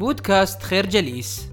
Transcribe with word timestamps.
بودكاست 0.00 0.62
خير 0.62 0.86
جليس. 0.86 1.52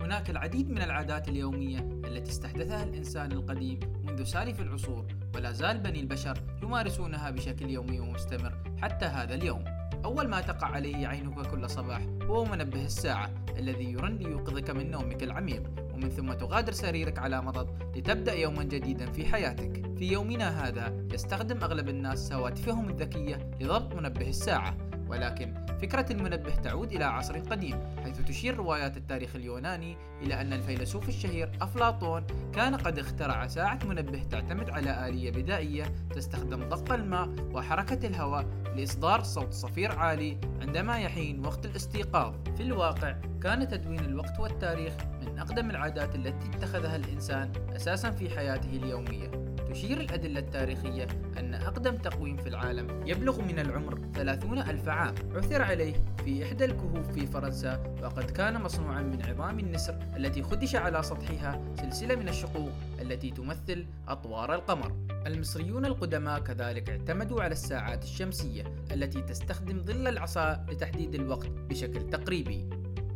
هناك 0.00 0.30
العديد 0.30 0.70
من 0.70 0.82
العادات 0.82 1.28
اليومية 1.28 1.78
التي 1.78 2.30
استحدثها 2.30 2.84
الإنسان 2.84 3.32
القديم 3.32 3.80
منذ 4.04 4.24
سالف 4.24 4.60
العصور 4.60 5.06
ولا 5.34 5.52
زال 5.52 5.78
بني 5.78 6.00
البشر 6.00 6.38
يمارسونها 6.62 7.30
بشكل 7.30 7.70
يومي 7.70 8.00
ومستمر 8.00 8.52
حتى 8.82 9.04
هذا 9.04 9.34
اليوم. 9.34 9.64
أول 10.04 10.28
ما 10.28 10.40
تقع 10.40 10.66
عليه 10.66 11.06
عينك 11.06 11.46
كل 11.46 11.70
صباح 11.70 12.02
هو 12.22 12.44
منبه 12.44 12.84
الساعة 12.84 13.30
الذي 13.58 13.92
يرن 13.92 14.16
ليوقظك 14.16 14.70
من 14.70 14.90
نومك 14.90 15.22
العميق 15.22 15.62
ومن 15.94 16.08
ثم 16.08 16.32
تغادر 16.32 16.72
سريرك 16.72 17.18
على 17.18 17.42
مضض 17.42 17.96
لتبدأ 17.96 18.34
يوما 18.34 18.64
جديدا 18.64 19.12
في 19.12 19.26
حياتك. 19.26 19.84
في 19.98 20.12
يومنا 20.12 20.68
هذا 20.68 21.06
يستخدم 21.12 21.62
أغلب 21.62 21.88
الناس 21.88 22.32
هواتفهم 22.32 22.88
الذكية 22.88 23.50
لضبط 23.60 23.94
منبه 23.94 24.28
الساعة. 24.28 24.76
ولكن 25.08 25.54
فكرة 25.82 26.12
المنبه 26.12 26.54
تعود 26.54 26.92
إلى 26.92 27.04
عصر 27.04 27.38
قديم 27.38 27.80
حيث 28.04 28.20
تشير 28.20 28.56
روايات 28.56 28.96
التاريخ 28.96 29.36
اليوناني 29.36 29.96
إلى 30.22 30.40
أن 30.40 30.52
الفيلسوف 30.52 31.08
الشهير 31.08 31.50
أفلاطون 31.62 32.26
كان 32.54 32.74
قد 32.74 32.98
اخترع 32.98 33.46
ساعة 33.46 33.78
منبه 33.84 34.22
تعتمد 34.30 34.70
على 34.70 35.08
آلية 35.08 35.30
بدائية 35.30 35.84
تستخدم 36.14 36.68
ضغط 36.68 36.92
الماء 36.92 37.28
وحركة 37.52 38.06
الهواء 38.06 38.46
لإصدار 38.76 39.22
صوت 39.22 39.52
صفير 39.52 39.92
عالي 39.92 40.38
عندما 40.60 40.98
يحين 40.98 41.46
وقت 41.46 41.66
الاستيقاظ. 41.66 42.34
في 42.56 42.62
الواقع 42.62 43.16
كان 43.42 43.68
تدوين 43.68 44.00
الوقت 44.00 44.40
والتاريخ 44.40 44.92
من 45.20 45.38
أقدم 45.38 45.70
العادات 45.70 46.14
التي 46.14 46.50
اتخذها 46.54 46.96
الإنسان 46.96 47.52
أساسا 47.76 48.10
في 48.10 48.30
حياته 48.30 48.76
اليومية. 48.76 49.30
تشير 49.70 50.00
الأدلة 50.00 50.40
التاريخية 50.40 51.06
أن 51.38 51.43
أقدم 51.64 51.96
تقويم 51.96 52.36
في 52.36 52.48
العالم. 52.48 53.06
يبلغ 53.06 53.42
من 53.42 53.58
العمر 53.58 54.00
ثلاثون 54.14 54.58
ألف 54.58 54.88
عام. 54.88 55.14
عثر 55.34 55.62
عليه 55.62 55.94
في 56.24 56.44
إحدى 56.44 56.64
الكهوف 56.64 57.12
في 57.12 57.26
فرنسا 57.26 57.96
وقد 58.02 58.30
كان 58.30 58.62
مصنوعا 58.62 59.02
من 59.02 59.22
عظام 59.22 59.58
النسر 59.58 59.98
التي 60.16 60.42
خدش 60.42 60.76
على 60.76 61.02
سطحها 61.02 61.62
سلسلة 61.76 62.16
من 62.16 62.28
الشقوق 62.28 62.70
التي 63.00 63.30
تمثل 63.30 63.86
أطوار 64.08 64.54
القمر. 64.54 64.92
المصريون 65.26 65.86
القدماء 65.86 66.40
كذلك 66.40 66.90
اعتمدوا 66.90 67.42
على 67.42 67.52
الساعات 67.52 68.04
الشمسية 68.04 68.64
التي 68.92 69.22
تستخدم 69.22 69.82
ظل 69.82 70.08
العصا 70.08 70.66
لتحديد 70.68 71.14
الوقت 71.14 71.50
بشكل 71.50 72.10
تقريبي. 72.10 72.68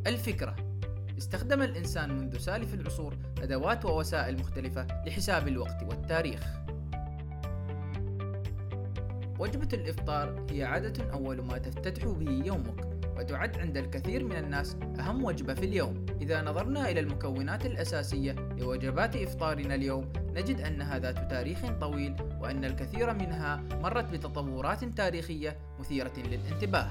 الفكرة 0.07 0.57
استخدم 1.19 1.63
الإنسان 1.63 2.19
منذ 2.19 2.39
سالف 2.39 2.75
العصور 2.75 3.17
أدوات 3.43 3.85
ووسائل 3.85 4.39
مختلفة 4.39 4.87
لحساب 5.07 5.49
الوقت 5.49 5.83
والتاريخ. 5.83 6.68
وجبة 9.39 9.69
الإفطار 9.73 10.47
هي 10.51 10.65
عادة 10.65 11.13
أول 11.13 11.43
ما 11.43 11.59
تفتتح 11.59 12.05
به 12.05 12.43
يومك، 12.47 12.89
وتعد 13.19 13.59
عند 13.59 13.77
الكثير 13.77 14.25
من 14.25 14.37
الناس 14.37 14.77
أهم 15.01 15.25
وجبة 15.25 15.55
في 15.55 15.65
اليوم. 15.65 16.07
إذا 16.21 16.43
نظرنا 16.43 16.91
إلى 16.91 17.01
المكونات 17.01 17.67
الأساسية 17.67 18.33
لوجبات 18.33 19.17
إفطارنا 19.17 19.75
اليوم، 19.75 20.13
نجد 20.35 20.61
أنها 20.61 20.99
ذات 20.99 21.31
تاريخ 21.31 21.59
طويل، 21.81 22.17
وأن 22.41 22.65
الكثير 22.65 23.15
منها 23.15 23.63
مرت 23.83 24.11
بتطورات 24.11 24.85
تاريخية 24.85 25.57
مثيرة 25.81 26.13
للانتباه. 26.17 26.89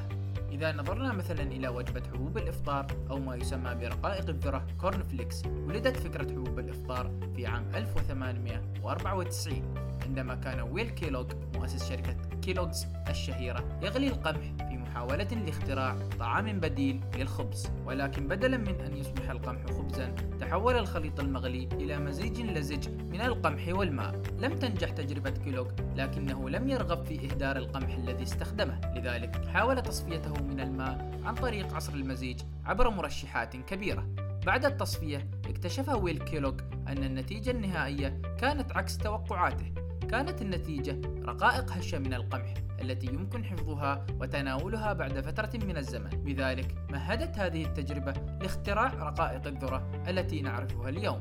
إذا 0.52 0.72
نظرنا 0.72 1.14
مثلا 1.14 1.44
إلى 1.44 1.68
وجبة 1.68 2.04
حبوب 2.14 2.38
الإفطار 2.38 2.88
أو 3.10 3.20
ما 3.20 3.36
يسمى 3.36 3.76
برقائق 3.76 4.30
الذرة 4.30 4.68
corn 4.82 5.04
flakes 5.04 5.46
ولدت 5.46 5.98
فكرة 5.98 6.32
حبوب 6.32 6.60
الإفطار 6.60 7.12
في 7.36 7.46
عام 7.46 7.66
1894 7.76 9.76
عندما 10.02 10.36
كان 10.36 10.60
ويل 10.60 10.90
كيلوغ 10.90 11.26
مؤسس 11.56 11.90
شركة 11.90 12.16
كيلوغز 12.48 12.88
الشهيرة 13.10 13.80
يغلي 13.82 14.08
القمح 14.08 14.52
محاولة 14.72 15.24
لاختراع 15.24 15.96
طعام 16.20 16.60
بديل 16.60 17.02
للخبز. 17.16 17.68
ولكن 17.86 18.28
بدلا 18.28 18.58
من 18.58 18.82
أن 18.82 18.98
يصبح 18.98 19.30
القمح 19.30 19.66
خبزا 19.66 20.16
تحول 20.40 20.76
الخليط 20.78 21.20
المغلي 21.20 21.70
إلى 21.74 22.00
مزيج 22.00 22.42
لزج 22.42 22.90
من 22.90 23.22
القمح 23.22 23.68
والماء. 23.68 24.22
لم 24.40 24.60
تنجح 24.60 24.90
تجربة 24.90 25.30
كيلوغ 25.30 25.68
لكنه 25.96 26.50
لم 26.50 26.70
يرغب 26.70 27.06
في 27.06 27.26
إهدار 27.26 27.58
القمح 27.58 27.96
الذي 27.96 28.24
استخدمه. 28.24 28.82
لذلك 28.96 29.46
حاول 29.48 29.82
تصفيته 29.82 30.34
من 30.44 30.60
الماء 30.60 31.20
عن 31.24 31.36
طريق 31.36 31.74
عصر 31.74 31.94
المزيج 31.94 32.40
عبر 32.66 32.90
مرشحات 32.90 33.56
كبيرة. 33.56 34.08
بعد 34.46 34.66
التصفية 34.66 35.30
اكتشف 35.46 35.90
ويل 35.90 36.18
كيلوغ 36.18 36.54
أن 36.88 37.04
النتيجة 37.04 37.52
النهائية 37.52 38.22
كانت 38.38 38.72
عكس 38.72 38.98
توقعاته. 38.98 39.87
كانت 40.10 40.42
النتيجة 40.42 41.02
رقائق 41.26 41.72
هشة 41.72 42.00
من 42.00 42.14
القمح 42.14 42.54
التي 42.82 43.08
يمكن 43.08 43.46
حفظها 43.46 44.06
وتناولها 44.20 44.94
بعد 44.94 45.20
فترة 45.20 45.66
من 45.66 45.78
الزمن. 45.78 46.10
بذلك 46.10 46.76
مهدت 46.90 47.40
هذه 47.40 47.66
التجربة 47.66 48.14
لاختراع 48.42 48.94
رقائق 48.94 49.48
الذرة 49.48 50.04
التي 50.08 50.42
نعرفها 50.42 50.90
اليوم. 50.90 51.18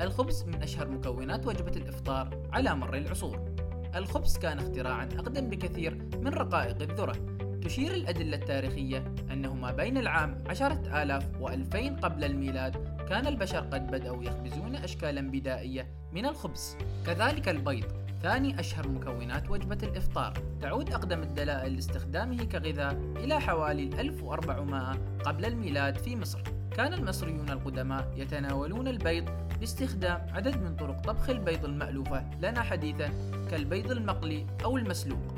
الخبز 0.00 0.44
من 0.44 0.62
أشهر 0.62 0.88
مكونات 0.88 1.46
وجبة 1.46 1.72
الإفطار 1.76 2.48
على 2.52 2.74
مر 2.74 2.96
العصور. 2.96 3.54
الخبز 3.94 4.38
كان 4.38 4.58
اختراعا 4.58 5.04
أقدم 5.04 5.50
بكثير 5.50 6.08
من 6.20 6.28
رقائق 6.28 6.82
الذرة. 6.82 7.38
تشير 7.62 7.94
الأدلة 7.94 8.36
التاريخية 8.36 9.14
أنه 9.32 9.54
ما 9.54 9.72
بين 9.72 9.98
العام 9.98 10.44
عشرة 10.46 11.02
آلاف 11.02 11.40
وألفين 11.40 11.96
قبل 11.96 12.24
الميلاد 12.24 12.98
كان 13.08 13.26
البشر 13.26 13.60
قد 13.60 13.86
بدأوا 13.86 14.24
يخبزون 14.24 14.76
أشكالا 14.76 15.20
بدائية 15.20 15.88
من 16.12 16.26
الخبز. 16.26 16.76
كذلك 17.06 17.48
البيض 17.48 18.07
ثاني 18.22 18.60
أشهر 18.60 18.88
مكونات 18.88 19.50
وجبة 19.50 19.78
الإفطار. 19.82 20.32
تعود 20.60 20.92
أقدم 20.92 21.22
الدلائل 21.22 21.74
لاستخدامه 21.74 22.44
كغذاء 22.44 22.92
إلى 23.16 23.40
حوالي 23.40 24.00
1400 24.00 24.98
قبل 25.24 25.44
الميلاد 25.44 25.98
في 25.98 26.16
مصر. 26.16 26.42
كان 26.76 26.92
المصريون 26.92 27.50
القدماء 27.50 28.12
يتناولون 28.16 28.88
البيض 28.88 29.24
باستخدام 29.60 30.26
عدد 30.32 30.56
من 30.56 30.76
طرق 30.76 31.00
طبخ 31.00 31.30
البيض 31.30 31.64
المألوفة 31.64 32.30
لنا 32.40 32.62
حديثا 32.62 33.08
كالبيض 33.50 33.90
المقلي 33.90 34.46
أو 34.64 34.76
المسلوق. 34.76 35.34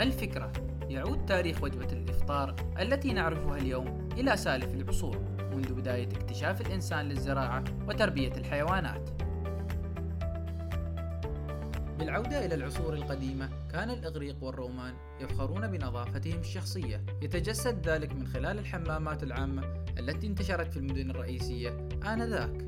الفكرة 0.00 0.52
يعود 0.88 1.26
تاريخ 1.26 1.62
وجبة 1.62 1.92
الإفطار 1.92 2.54
التي 2.80 3.12
نعرفها 3.12 3.56
اليوم 3.56 4.08
إلى 4.18 4.36
سالف 4.36 4.74
العصور 4.74 5.18
منذ 5.52 5.72
بداية 5.72 6.08
اكتشاف 6.08 6.60
الإنسان 6.60 7.08
للزراعة 7.08 7.64
وتربية 7.88 8.32
الحيوانات. 8.32 9.10
بالعودة 12.00 12.46
إلى 12.46 12.54
العصور 12.54 12.94
القديمة 12.94 13.48
كان 13.72 13.90
الإغريق 13.90 14.44
والرومان 14.44 14.94
يفخرون 15.20 15.66
بنظافتهم 15.66 16.40
الشخصية. 16.40 17.04
يتجسد 17.22 17.88
ذلك 17.88 18.12
من 18.12 18.26
خلال 18.26 18.58
الحمامات 18.58 19.22
العامة 19.22 19.84
التي 19.98 20.26
انتشرت 20.26 20.72
في 20.72 20.76
المدن 20.76 21.10
الرئيسية 21.10 21.88
آنذاك. 22.06 22.64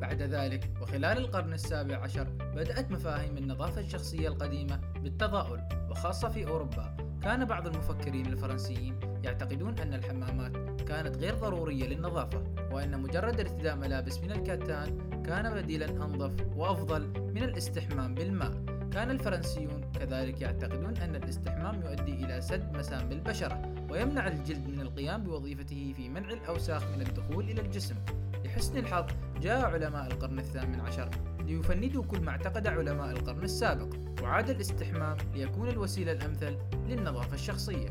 بعد 0.00 0.22
ذلك 0.22 0.70
وخلال 0.80 1.18
القرن 1.18 1.52
السابع 1.52 1.96
عشر 1.96 2.24
بدأت 2.40 2.90
مفاهيم 2.90 3.38
النظافة 3.38 3.80
الشخصية 3.80 4.28
القديمة 4.28 4.80
بالتضاؤل 5.02 5.60
وخاصة 5.90 6.28
في 6.28 6.46
أوروبا. 6.46 6.96
كان 7.28 7.44
بعض 7.44 7.66
المفكرين 7.66 8.26
الفرنسيين 8.26 9.00
يعتقدون 9.24 9.78
أن 9.78 9.94
الحمامات 9.94 10.80
كانت 10.80 11.16
غير 11.16 11.34
ضرورية 11.34 11.86
للنظافة 11.86 12.44
وأن 12.72 13.02
مجرد 13.02 13.40
ارتداء 13.40 13.76
ملابس 13.76 14.18
من 14.18 14.32
الكتان 14.32 15.22
كان 15.26 15.54
بديلا 15.54 15.86
أنظف 15.86 16.32
وأفضل 16.56 17.32
من 17.34 17.42
الاستحمام 17.42 18.14
بالماء. 18.14 18.52
كان 18.92 19.10
الفرنسيون 19.10 19.90
كذلك 20.00 20.40
يعتقدون 20.40 20.96
أن 20.96 21.16
الاستحمام 21.16 21.82
يؤدي 21.82 22.24
إلى 22.24 22.40
سد 22.40 22.76
مسام 22.76 23.12
البشرة 23.12 23.72
ويمنع 23.90 24.26
الجلد 24.28 24.68
من 24.68 24.80
القيام 24.80 25.22
بوظيفته 25.22 25.94
في 25.96 26.08
منع 26.08 26.30
الأوساخ 26.30 26.84
من 26.96 27.00
الدخول 27.00 27.44
إلى 27.44 27.60
الجسم. 27.60 27.96
لحسن 28.44 28.76
الحظ 28.76 29.06
جاء 29.40 29.64
علماء 29.64 30.06
القرن 30.06 30.38
الثامن 30.38 30.80
عشر 30.80 31.10
ليفندوا 31.48 32.04
كل 32.04 32.20
ما 32.20 32.30
اعتقد 32.30 32.66
علماء 32.66 33.10
القرن 33.10 33.42
السابق 33.42 33.94
وعاد 34.22 34.50
الاستحمام 34.50 35.16
ليكون 35.34 35.68
الوسيلة 35.68 36.12
الأمثل 36.12 36.56
للنظافة 36.88 37.34
الشخصية. 37.34 37.88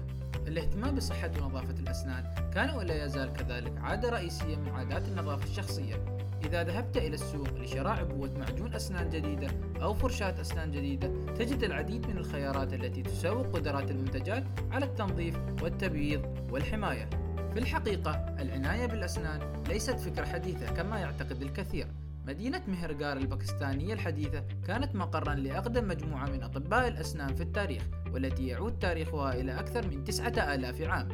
الاهتمام 0.47 0.95
بصحة 0.95 1.31
ونظافة 1.41 1.79
الأسنان 1.79 2.23
كان 2.53 2.69
ولا 2.75 3.05
يزال 3.05 3.33
كذلك 3.33 3.77
عادة 3.77 4.09
رئيسية 4.09 4.55
من 4.55 4.69
عادات 4.69 5.07
النظافة 5.07 5.43
الشخصية. 5.43 6.05
إذا 6.45 6.63
ذهبت 6.63 6.97
إلى 6.97 7.13
السوق 7.13 7.53
لشراء 7.53 7.99
عبوة 7.99 8.31
معجون 8.39 8.73
أسنان 8.73 9.09
جديدة 9.09 9.47
أو 9.81 9.93
فرشاة 9.93 10.41
أسنان 10.41 10.71
جديدة 10.71 11.07
تجد 11.37 11.63
العديد 11.63 12.07
من 12.07 12.17
الخيارات 12.17 12.73
التي 12.73 13.01
تسوق 13.01 13.55
قدرات 13.55 13.91
المنتجات 13.91 14.43
على 14.71 14.85
التنظيف 14.85 15.39
والتبييض 15.61 16.49
والحماية. 16.51 17.09
في 17.53 17.59
الحقيقة 17.59 18.11
العناية 18.39 18.85
بالأسنان 18.85 19.63
ليست 19.69 19.99
فكرة 19.99 20.25
حديثة 20.25 20.73
كما 20.73 20.99
يعتقد 20.99 21.41
الكثير. 21.41 21.87
مدينة 22.27 22.61
مهرجار 22.67 23.17
الباكستانية 23.17 23.93
الحديثة 23.93 24.43
كانت 24.67 24.95
مقرا 24.95 25.35
لأقدم 25.35 25.87
مجموعة 25.87 26.25
من 26.25 26.43
أطباء 26.43 26.87
الأسنان 26.87 27.35
في 27.35 27.43
التاريخ 27.43 27.83
والتي 28.13 28.47
يعود 28.47 28.79
تاريخها 28.79 29.33
إلى 29.33 29.59
أكثر 29.59 29.87
من 29.87 30.03
تسعة 30.03 30.55
آلاف 30.55 30.81
عام. 30.81 31.07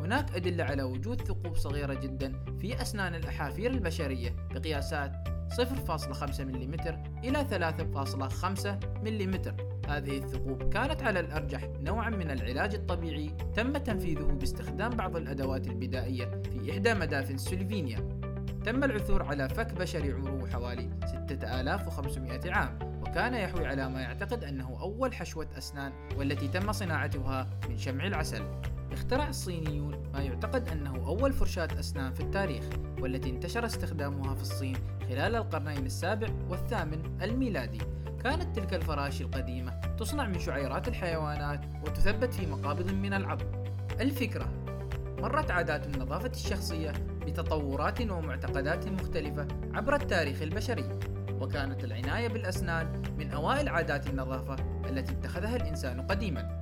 هناك 0.00 0.36
أدلة 0.36 0.64
على 0.64 0.82
وجود 0.82 1.20
ثقوب 1.20 1.56
صغيرة 1.56 1.94
جدا 1.94 2.32
في 2.60 2.82
أسنان 2.82 3.14
الأحافير 3.14 3.70
البشرية 3.70 4.36
بقياسات 4.54 5.12
0.5 5.48 6.40
ملم 6.40 6.74
إلى 7.24 7.44
3.5 7.50 8.66
ملم. 9.04 9.40
هذه 9.88 10.18
الثقوب 10.18 10.72
كانت 10.72 11.02
على 11.02 11.20
الأرجح 11.20 11.68
نوعا 11.80 12.10
من 12.10 12.30
العلاج 12.30 12.74
الطبيعي 12.74 13.30
تم 13.56 13.76
تنفيذه 13.76 14.24
باستخدام 14.40 14.90
بعض 14.90 15.16
الأدوات 15.16 15.68
البدائية 15.68 16.24
في 16.24 16.72
إحدى 16.72 16.94
مدافن 16.94 17.38
سلوفينيا 17.38 18.17
تم 18.64 18.84
العثور 18.84 19.22
على 19.22 19.48
فك 19.48 19.72
بشري 19.72 20.12
عمره 20.12 20.46
حوالي 20.46 20.90
6500 21.06 22.52
عام 22.52 22.78
وكان 23.02 23.34
يحوي 23.34 23.66
على 23.66 23.88
ما 23.88 24.00
يعتقد 24.00 24.44
أنه 24.44 24.80
أول 24.80 25.14
حشوة 25.14 25.48
أسنان 25.58 25.92
والتي 26.16 26.48
تم 26.48 26.72
صناعتها 26.72 27.46
من 27.68 27.78
شمع 27.78 28.06
العسل. 28.06 28.42
اخترع 28.92 29.28
الصينيون 29.28 30.10
ما 30.12 30.20
يعتقد 30.20 30.68
أنه 30.68 30.96
أول 30.96 31.32
فرشاة 31.32 31.68
أسنان 31.80 32.12
في 32.12 32.20
التاريخ 32.20 32.64
والتي 33.00 33.30
انتشر 33.30 33.66
استخدامها 33.66 34.34
في 34.34 34.42
الصين 34.42 34.76
خلال 35.08 35.36
القرنين 35.36 35.86
السابع 35.86 36.28
والثامن 36.48 37.18
الميلادي. 37.22 37.80
كانت 38.24 38.56
تلك 38.56 38.74
الفراشي 38.74 39.24
القديمة 39.24 39.80
تصنع 39.98 40.26
من 40.26 40.38
شعيرات 40.38 40.88
الحيوانات 40.88 41.60
وتثبت 41.86 42.34
في 42.34 42.46
مقابض 42.46 42.90
من 42.90 43.12
العظم. 43.12 43.46
الفكرة 44.00 44.67
مرت 45.18 45.50
عادات 45.50 45.86
النظافة 45.86 46.30
الشخصية 46.30 46.92
بتطورات 47.26 48.00
ومعتقدات 48.00 48.88
مختلفة 48.88 49.48
عبر 49.74 49.94
التاريخ 49.94 50.42
البشري 50.42 50.98
وكانت 51.40 51.84
العناية 51.84 52.28
بالأسنان 52.28 53.02
من 53.18 53.30
أوائل 53.30 53.68
عادات 53.68 54.06
النظافة 54.06 54.56
التي 54.88 55.12
اتخذها 55.12 55.56
الإنسان 55.56 56.00
قديما. 56.00 56.60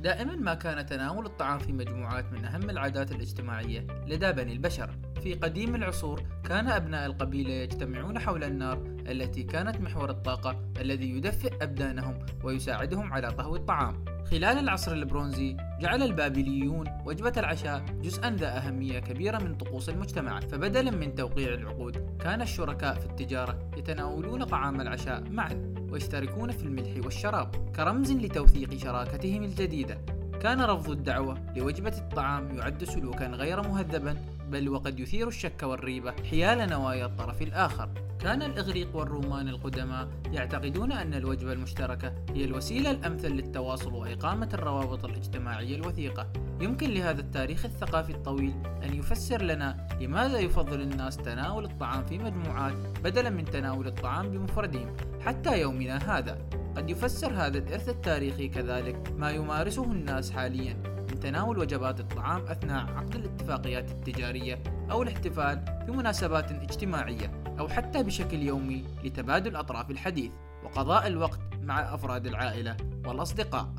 دائما 0.00 0.36
ما 0.36 0.54
كان 0.54 0.86
تناول 0.86 1.26
الطعام 1.26 1.58
في 1.58 1.72
مجموعات 1.72 2.32
من 2.32 2.44
أهم 2.44 2.70
العادات 2.70 3.12
الاجتماعية 3.12 3.86
لدى 4.06 4.32
بني 4.32 4.52
البشر. 4.52 4.90
في 5.22 5.34
قديم 5.34 5.74
العصور 5.74 6.22
كان 6.44 6.68
أبناء 6.68 7.06
القبيلة 7.06 7.52
يجتمعون 7.52 8.18
حول 8.18 8.44
النار 8.44 8.82
التي 8.86 9.42
كانت 9.42 9.80
محور 9.80 10.10
الطاقة 10.10 10.72
الذي 10.80 11.10
يدفئ 11.10 11.62
أبدانهم 11.62 12.18
ويساعدهم 12.44 13.12
على 13.12 13.30
طهو 13.30 13.56
الطعام. 13.56 14.04
خلال 14.24 14.58
العصر 14.58 14.92
البرونزي 14.92 15.56
جعل 15.80 16.02
البابليون 16.02 16.86
وجبة 17.06 17.32
العشاء 17.36 17.84
جزءا 18.02 18.30
ذا 18.30 18.56
أهمية 18.56 18.98
كبيرة 18.98 19.38
من 19.38 19.54
طقوس 19.54 19.88
المجتمع. 19.88 20.40
فبدلا 20.40 20.90
من 20.90 21.14
توقيع 21.14 21.54
العقود 21.54 22.16
كان 22.20 22.42
الشركاء 22.42 22.94
في 22.94 23.06
التجارة 23.06 23.70
يتناولون 23.76 24.44
طعام 24.44 24.80
العشاء 24.80 25.30
معا 25.30 25.74
ويشتركون 25.90 26.50
في 26.50 26.62
الملح 26.62 27.04
والشراب. 27.04 27.72
كرمز 27.76 28.12
لتوثيق 28.12 28.74
شراكتهم 28.74 29.42
الجديدة 29.42 29.98
كان 30.42 30.60
رفض 30.60 30.90
الدعوة 30.90 31.52
لوجبة 31.56 31.98
الطعام 31.98 32.58
يعد 32.58 32.84
سلوكا 32.84 33.26
غير 33.26 33.62
مهذبا 33.62 34.16
بل 34.50 34.68
وقد 34.68 35.00
يثير 35.00 35.28
الشك 35.28 35.62
والريبة 35.62 36.14
حيال 36.30 36.70
نوايا 36.70 37.06
الطرف 37.06 37.42
الآخر. 37.42 38.09
كان 38.22 38.42
الإغريق 38.42 38.96
والرومان 38.96 39.48
القدماء 39.48 40.08
يعتقدون 40.32 40.92
أن 40.92 41.14
الوجبة 41.14 41.52
المشتركة 41.52 42.14
هي 42.34 42.44
الوسيلة 42.44 42.90
الأمثل 42.90 43.28
للتواصل 43.28 43.94
وإقامة 43.94 44.48
الروابط 44.54 45.04
الاجتماعية 45.04 45.76
الوثيقة. 45.76 46.32
يمكن 46.60 46.90
لهذا 46.90 47.20
التاريخ 47.20 47.64
الثقافي 47.64 48.12
الطويل 48.12 48.54
أن 48.84 48.94
يفسر 48.94 49.42
لنا 49.42 49.88
لماذا 50.00 50.38
يفضل 50.38 50.80
الناس 50.80 51.16
تناول 51.16 51.64
الطعام 51.64 52.06
في 52.06 52.18
مجموعات 52.18 52.74
بدلا 53.04 53.30
من 53.30 53.44
تناول 53.44 53.86
الطعام 53.86 54.30
بمفردهم. 54.30 54.96
حتى 55.20 55.60
يومنا 55.60 56.18
هذا 56.18 56.38
قد 56.76 56.90
يفسر 56.90 57.32
هذا 57.32 57.58
الإرث 57.58 57.88
التاريخي 57.88 58.48
كذلك 58.48 59.12
ما 59.18 59.30
يمارسه 59.30 59.84
الناس 59.84 60.30
حاليا. 60.30 60.99
من 61.10 61.20
تناول 61.20 61.58
وجبات 61.58 62.00
الطعام 62.00 62.42
أثناء 62.46 62.86
عقد 62.92 63.14
الاتفاقيات 63.14 63.90
التجارية 63.90 64.62
أو 64.90 65.02
الاحتفال 65.02 65.64
بمناسبات 65.86 66.52
اجتماعية 66.52 67.42
أو 67.58 67.68
حتى 67.68 68.02
بشكل 68.02 68.42
يومي 68.42 68.84
لتبادل 69.04 69.56
أطراف 69.56 69.90
الحديث 69.90 70.30
وقضاء 70.64 71.06
الوقت 71.06 71.40
مع 71.62 71.94
أفراد 71.94 72.26
العائلة 72.26 72.76
والأصدقاء. 73.06 73.74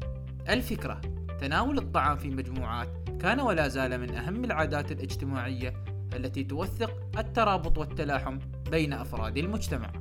الفكرة 0.49 1.01
تناول 1.39 1.77
الطعام 1.77 2.17
في 2.17 2.29
مجموعات 2.29 2.89
كان 3.19 3.39
ولا 3.39 3.67
زال 3.67 4.01
من 4.01 4.15
أهم 4.15 4.43
العادات 4.43 4.91
الاجتماعية 4.91 5.73
التي 6.15 6.43
توثق 6.43 6.91
الترابط 7.17 7.77
والتلاحم 7.77 8.39
بين 8.71 8.93
أفراد 8.93 9.37
المجتمع. 9.37 10.00